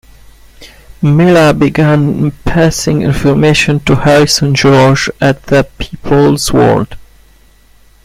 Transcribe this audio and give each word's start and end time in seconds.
Miller 1.03 1.53
began 1.53 2.31
passing 2.43 3.03
information 3.03 3.79
to 3.81 3.95
Harrison 3.97 4.55
George 4.55 5.11
at 5.21 5.43
the 5.43 5.65
"People's 5.77 6.51
World". 6.51 6.97